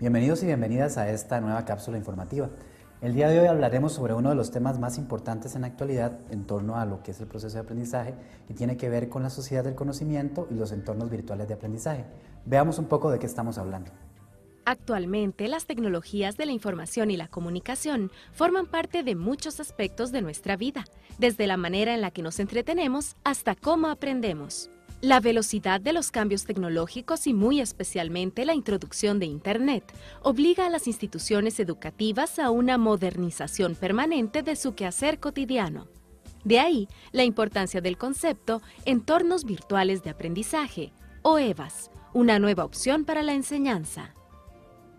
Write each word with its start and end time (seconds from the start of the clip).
Bienvenidos 0.00 0.44
y 0.44 0.46
bienvenidas 0.46 0.96
a 0.96 1.10
esta 1.10 1.40
nueva 1.40 1.64
cápsula 1.64 1.98
informativa. 1.98 2.48
El 3.00 3.14
día 3.14 3.28
de 3.28 3.40
hoy 3.40 3.48
hablaremos 3.48 3.94
sobre 3.94 4.14
uno 4.14 4.28
de 4.28 4.36
los 4.36 4.52
temas 4.52 4.78
más 4.78 4.96
importantes 4.96 5.56
en 5.56 5.62
la 5.62 5.66
actualidad 5.66 6.20
en 6.30 6.46
torno 6.46 6.76
a 6.76 6.86
lo 6.86 7.02
que 7.02 7.10
es 7.10 7.20
el 7.20 7.26
proceso 7.26 7.54
de 7.54 7.62
aprendizaje 7.62 8.14
y 8.48 8.54
tiene 8.54 8.76
que 8.76 8.88
ver 8.88 9.08
con 9.08 9.24
la 9.24 9.30
sociedad 9.30 9.64
del 9.64 9.74
conocimiento 9.74 10.46
y 10.52 10.54
los 10.54 10.70
entornos 10.70 11.10
virtuales 11.10 11.48
de 11.48 11.54
aprendizaje. 11.54 12.04
Veamos 12.46 12.78
un 12.78 12.86
poco 12.86 13.10
de 13.10 13.18
qué 13.18 13.26
estamos 13.26 13.58
hablando. 13.58 13.90
Actualmente, 14.64 15.48
las 15.48 15.66
tecnologías 15.66 16.36
de 16.36 16.46
la 16.46 16.52
información 16.52 17.10
y 17.10 17.16
la 17.16 17.26
comunicación 17.26 18.12
forman 18.32 18.66
parte 18.66 19.02
de 19.02 19.16
muchos 19.16 19.58
aspectos 19.58 20.12
de 20.12 20.22
nuestra 20.22 20.56
vida, 20.56 20.84
desde 21.18 21.48
la 21.48 21.56
manera 21.56 21.92
en 21.92 22.02
la 22.02 22.12
que 22.12 22.22
nos 22.22 22.38
entretenemos 22.38 23.16
hasta 23.24 23.56
cómo 23.56 23.88
aprendemos. 23.88 24.70
La 25.00 25.20
velocidad 25.20 25.80
de 25.80 25.92
los 25.92 26.10
cambios 26.10 26.44
tecnológicos 26.44 27.28
y 27.28 27.32
muy 27.32 27.60
especialmente 27.60 28.44
la 28.44 28.54
introducción 28.54 29.20
de 29.20 29.26
Internet 29.26 29.84
obliga 30.22 30.66
a 30.66 30.70
las 30.70 30.88
instituciones 30.88 31.60
educativas 31.60 32.40
a 32.40 32.50
una 32.50 32.78
modernización 32.78 33.76
permanente 33.76 34.42
de 34.42 34.56
su 34.56 34.74
quehacer 34.74 35.20
cotidiano. 35.20 35.86
De 36.42 36.58
ahí 36.58 36.88
la 37.12 37.22
importancia 37.22 37.80
del 37.80 37.96
concepto 37.96 38.60
entornos 38.86 39.44
virtuales 39.44 40.02
de 40.02 40.10
aprendizaje, 40.10 40.92
o 41.22 41.38
EVAs, 41.38 41.92
una 42.12 42.40
nueva 42.40 42.64
opción 42.64 43.04
para 43.04 43.22
la 43.22 43.34
enseñanza. 43.34 44.16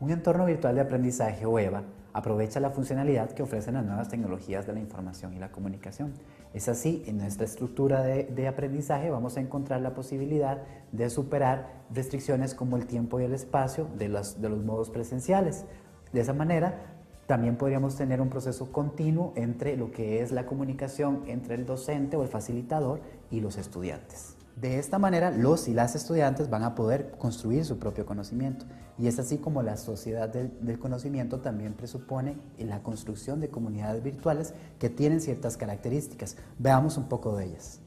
Un 0.00 0.10
entorno 0.10 0.44
virtual 0.44 0.74
de 0.74 0.82
aprendizaje, 0.82 1.46
o 1.46 1.58
EVA, 1.58 1.84
aprovecha 2.16 2.60
la 2.60 2.70
funcionalidad 2.70 3.32
que 3.32 3.42
ofrecen 3.42 3.74
las 3.74 3.84
nuevas 3.84 4.08
tecnologías 4.08 4.66
de 4.66 4.72
la 4.72 4.80
información 4.80 5.34
y 5.34 5.38
la 5.38 5.52
comunicación. 5.52 6.14
Es 6.54 6.66
así, 6.66 7.04
en 7.06 7.18
nuestra 7.18 7.44
estructura 7.44 8.02
de, 8.02 8.48
aprendizaje 8.48 9.10
vamos 9.10 9.36
a 9.36 9.40
encontrar 9.40 9.82
la 9.82 9.92
posibilidad 9.92 10.62
de 10.92 11.10
superar 11.10 11.84
restricciones 11.92 12.54
como 12.54 12.78
el 12.78 12.86
tiempo 12.86 13.20
y 13.20 13.24
el 13.24 13.34
espacio 13.34 13.86
de 13.98 14.08
los, 14.08 14.38
modos 14.64 14.88
presenciales. 14.88 15.66
De 16.14 16.22
esa 16.22 16.32
manera, 16.32 16.86
también 17.26 17.56
podríamos 17.56 17.96
tener 17.96 18.22
un 18.22 18.30
proceso 18.30 18.72
continuo 18.72 19.34
entre 19.36 19.76
lo 19.76 19.90
que 19.90 20.22
es 20.22 20.32
la 20.32 20.46
comunicación 20.46 21.22
entre 21.26 21.54
el 21.56 21.66
docente 21.66 22.16
o 22.16 22.22
el 22.22 22.28
facilitador 22.28 23.02
y 23.30 23.40
los 23.40 23.58
estudiantes. 23.58 24.35
De 24.56 24.78
esta 24.78 24.98
manera, 24.98 25.30
los 25.30 25.68
y 25.68 25.74
las 25.74 25.94
estudiantes 25.94 26.48
van 26.48 26.62
a 26.62 26.74
poder 26.74 27.12
construir 27.18 27.66
su 27.66 27.78
propio 27.78 28.06
conocimiento. 28.06 28.64
Y 28.98 29.06
es 29.06 29.18
así 29.18 29.36
como 29.36 29.62
la 29.62 29.76
sociedad 29.76 30.30
del, 30.30 30.78
conocimiento 30.78 31.40
también 31.40 31.74
presupone 31.74 32.38
la 32.58 32.82
construcción 32.82 33.38
de 33.38 33.50
comunidades 33.50 34.02
virtuales 34.02 34.54
que 34.78 34.88
tienen 34.88 35.20
ciertas 35.20 35.58
características. 35.58 36.38
Veamos 36.58 36.96
un 36.96 37.06
poco 37.06 37.36
de 37.36 37.44
ellas. 37.44 37.80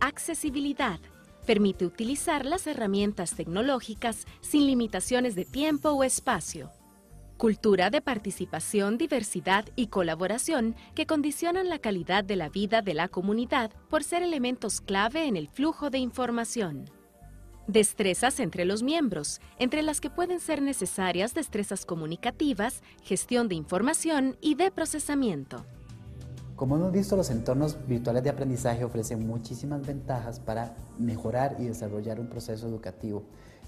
Accesibilidad. 0.00 1.00
Permite 1.46 1.86
utilizar 1.86 2.44
las 2.44 2.66
herramientas 2.66 3.34
tecnológicas 3.34 4.26
sin 4.42 4.66
limitaciones 4.66 5.34
de 5.34 5.46
tiempo 5.46 5.92
o 5.92 6.04
espacio. 6.04 6.70
Cultura 7.42 7.90
de 7.90 8.00
participación, 8.00 8.98
diversidad 8.98 9.64
y 9.74 9.88
colaboración 9.88 10.76
que 10.94 11.06
condicionan 11.06 11.68
la 11.68 11.80
calidad 11.80 12.22
de 12.22 12.36
la 12.36 12.48
vida 12.48 12.82
de 12.82 12.94
la 12.94 13.08
comunidad 13.08 13.72
por 13.90 14.04
ser 14.04 14.22
elementos 14.22 14.80
clave 14.80 15.26
en 15.26 15.36
el 15.36 15.48
flujo 15.48 15.90
de 15.90 15.98
información. 15.98 16.84
Destrezas 17.66 18.38
entre 18.38 18.64
los 18.64 18.84
miembros, 18.84 19.40
entre 19.58 19.82
las 19.82 20.00
que 20.00 20.08
pueden 20.08 20.38
ser 20.38 20.62
necesarias 20.62 21.34
destrezas 21.34 21.84
comunicativas, 21.84 22.80
gestión 23.02 23.48
de 23.48 23.56
información 23.56 24.36
y 24.40 24.54
de 24.54 24.70
procesamiento. 24.70 25.66
Como 26.54 26.76
hemos 26.76 26.92
visto, 26.92 27.16
los 27.16 27.28
entornos 27.30 27.76
virtuales 27.88 28.22
de 28.22 28.30
aprendizaje 28.30 28.84
ofrecen 28.84 29.26
muchísimas 29.26 29.84
ventajas 29.84 30.38
para 30.38 30.76
mejorar 30.96 31.56
y 31.58 31.64
desarrollar 31.64 32.20
un 32.20 32.28
proceso 32.28 32.68
educativo 32.68 33.24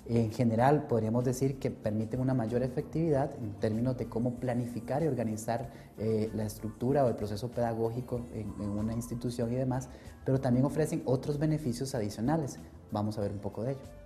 en 0.07 0.31
general, 0.33 0.87
podríamos 0.87 1.25
decir 1.25 1.59
que 1.59 1.70
permiten 1.70 2.20
una 2.20 2.35
mayor 2.35 2.63
efectividad 2.63 3.35
en 3.39 3.55
términos 3.55 3.97
de 3.97 4.07
cómo 4.07 4.35
planificar 4.35 5.03
y 5.03 5.07
organizar 5.07 5.70
eh, 5.98 6.31
la 6.35 6.45
estructura 6.45 7.05
o 7.05 7.09
el 7.09 7.17
proceso 7.17 7.51
pedagógico 7.51 8.27
en, 8.35 8.53
en, 8.61 8.70
una 8.70 8.93
institución 8.93 9.53
y 9.53 9.57
demás, 9.57 9.89
pero 10.25 10.41
también 10.41 10.67
ofrecen 10.67 11.03
otros 11.07 11.39
beneficios 11.39 11.95
adicionales. 11.95 12.59
Vamos 12.93 13.17
a 13.17 13.23
ver 13.23 13.33
un 13.33 13.39
poco 13.39 13.63
de 13.63 13.73
ello. 13.73 14.05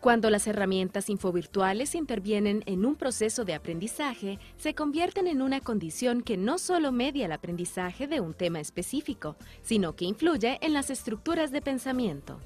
Cuando 0.00 0.30
las 0.30 0.46
herramientas 0.46 1.10
infovirtuales 1.10 1.94
intervienen 1.94 2.62
en 2.64 2.86
un 2.86 2.96
proceso 2.96 3.44
de 3.44 3.52
aprendizaje, 3.52 4.38
se 4.56 4.74
convierten 4.74 5.26
en 5.26 5.42
una 5.42 5.60
condición 5.60 6.22
que 6.22 6.38
no 6.38 6.56
solo 6.56 6.90
media 6.90 7.26
el 7.26 7.32
aprendizaje 7.32 8.06
de 8.06 8.20
un 8.20 8.32
tema 8.32 8.60
específico, 8.60 9.36
sino 9.60 9.96
que 9.96 10.06
influye 10.06 10.58
en 10.62 10.72
las 10.72 10.88
estructuras 10.88 11.50
de 11.50 11.60
pensamiento. 11.60 12.40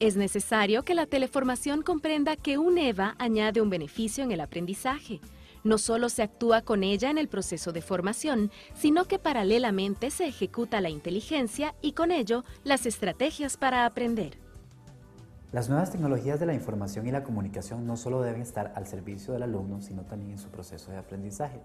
Es 0.00 0.14
necesario 0.14 0.84
que 0.84 0.94
la 0.94 1.06
teleformación 1.06 1.82
comprenda 1.82 2.36
que 2.36 2.56
un 2.56 2.78
EVA 2.78 3.16
añade 3.18 3.60
un 3.60 3.68
beneficio 3.68 4.22
en 4.22 4.30
el 4.30 4.40
aprendizaje. 4.40 5.20
No 5.64 5.76
solo 5.76 6.08
se 6.08 6.22
actúa 6.22 6.62
con 6.62 6.84
ella 6.84 7.10
en 7.10 7.18
el 7.18 7.26
proceso 7.26 7.72
de 7.72 7.82
formación, 7.82 8.52
sino 8.74 9.06
que 9.06 9.18
paralelamente 9.18 10.12
se 10.12 10.28
ejecuta 10.28 10.80
la 10.80 10.88
inteligencia 10.88 11.74
y 11.82 11.92
con 11.92 12.12
ello 12.12 12.44
las 12.62 12.86
estrategias 12.86 13.56
para 13.56 13.86
aprender. 13.86 14.38
Las 15.50 15.68
nuevas 15.68 15.90
tecnologías 15.90 16.38
de 16.38 16.46
la 16.46 16.54
información 16.54 17.08
y 17.08 17.10
la 17.10 17.24
comunicación 17.24 17.84
no 17.84 17.96
solo 17.96 18.22
deben 18.22 18.42
estar 18.42 18.72
al 18.76 18.86
servicio 18.86 19.32
del 19.32 19.42
alumno, 19.42 19.80
sino 19.80 20.02
también 20.02 20.30
en 20.30 20.38
su 20.38 20.48
proceso 20.48 20.92
de 20.92 20.98
aprendizaje. 20.98 21.60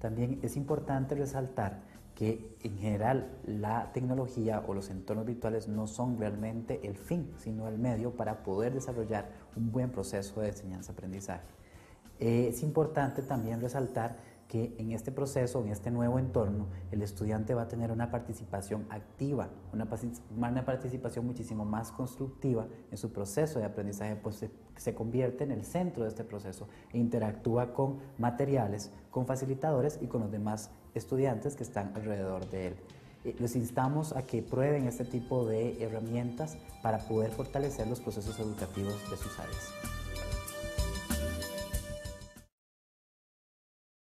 También 0.00 0.38
es 0.42 0.56
importante 0.56 1.14
resaltar 1.14 1.82
que 2.16 2.56
en 2.62 2.78
general 2.78 3.38
la 3.44 3.92
tecnología 3.92 4.64
o 4.66 4.72
los 4.72 4.88
entornos 4.88 5.26
virtuales 5.26 5.68
no 5.68 5.86
son 5.86 6.18
realmente 6.18 6.80
el 6.82 6.96
fin, 6.96 7.30
sino 7.36 7.68
el 7.68 7.78
medio 7.78 8.16
para 8.16 8.42
poder 8.42 8.72
desarrollar 8.72 9.30
un 9.54 9.70
buen 9.70 9.90
proceso 9.90 10.40
de 10.40 10.48
enseñanza-aprendizaje. 10.48 11.46
Es 12.18 12.62
importante 12.62 13.20
también 13.20 13.60
resaltar 13.60 14.16
que 14.48 14.74
en 14.78 14.92
este 14.92 15.12
proceso, 15.12 15.60
en 15.60 15.68
este 15.68 15.90
nuevo 15.90 16.18
entorno, 16.18 16.68
el 16.90 17.02
estudiante 17.02 17.52
va 17.52 17.62
a 17.62 17.68
tener 17.68 17.90
una 17.90 18.10
participación 18.10 18.86
activa, 18.88 19.50
una, 19.74 20.64
participación 20.64 21.26
muchísimo 21.26 21.66
más 21.66 21.92
constructiva 21.92 22.66
en 22.90 22.96
su 22.96 23.12
proceso 23.12 23.58
de 23.58 23.66
aprendizaje, 23.66 24.16
pues 24.16 24.36
se, 24.36 24.50
se, 24.76 24.94
convierte 24.94 25.44
en 25.44 25.50
el 25.50 25.64
centro 25.64 26.04
de 26.04 26.08
este 26.10 26.24
proceso 26.24 26.68
e 26.92 26.98
interactúa 26.98 27.74
con 27.74 27.98
materiales, 28.16 28.92
con 29.10 29.26
facilitadores 29.26 29.98
y 30.00 30.06
con 30.06 30.22
los 30.22 30.30
demás 30.30 30.70
estudiantes 30.96 31.56
que 31.56 31.62
están 31.62 31.92
alrededor 31.94 32.48
de 32.50 32.68
él. 32.68 32.74
Eh, 33.24 33.36
les 33.38 33.56
instamos 33.56 34.14
a 34.14 34.22
que 34.22 34.42
prueben 34.42 34.86
este 34.86 35.04
tipo 35.04 35.46
de 35.46 35.82
herramientas 35.82 36.56
para 36.82 36.98
poder 36.98 37.30
fortalecer 37.30 37.86
los 37.86 38.00
procesos 38.00 38.38
educativos 38.38 38.94
de 39.10 39.16
sus 39.16 39.38
áreas. 39.38 39.72